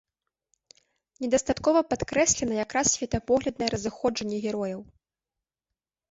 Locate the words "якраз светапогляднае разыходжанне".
2.65-4.37